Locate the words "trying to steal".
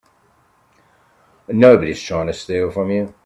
2.01-2.71